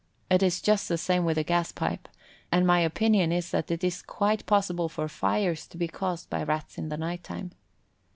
It 0.31 0.41
is 0.41 0.63
just 0.63 0.89
the 0.89 0.97
same 0.97 1.25
with 1.25 1.37
a 1.37 1.43
gas 1.43 1.71
pipe, 1.71 2.09
and 2.51 2.65
my 2.65 2.79
opinion 2.79 3.31
is 3.31 3.51
that 3.51 3.69
it 3.69 3.83
is 3.83 4.01
quite 4.01 4.47
possible 4.47 4.89
for 4.89 5.07
fires 5.07 5.67
to 5.67 5.77
be 5.77 5.87
caused 5.87 6.27
by 6.27 6.41
Rats 6.41 6.79
in 6.79 6.89
the 6.89 6.97
night 6.97 7.23
time. 7.23 7.51